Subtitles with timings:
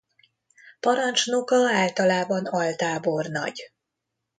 [0.79, 3.71] Parancsnoka általában altábornagy.